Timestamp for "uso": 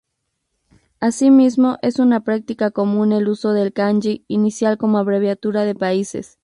3.27-3.53